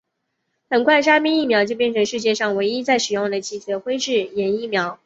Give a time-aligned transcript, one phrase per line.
[0.67, 4.97] 很快沙宾疫苗就变成世界上唯一在使用的脊髓灰质炎疫苗。